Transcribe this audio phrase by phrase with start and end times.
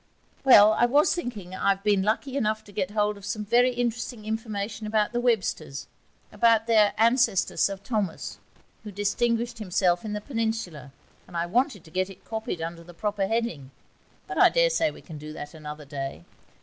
[0.43, 4.25] 'Well; I was thinking I've been lucky enough to get hold of some very interesting
[4.25, 5.85] information about the Websters
[6.31, 8.39] about their ancestor Sir Thomas,
[8.83, 10.89] who distinguished himself in the Peninsular
[11.27, 13.69] and I wanted to get it copied under the proper heading,
[14.25, 16.25] but I daresay we can do that another day.